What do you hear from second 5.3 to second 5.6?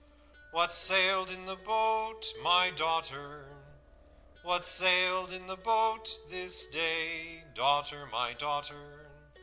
in the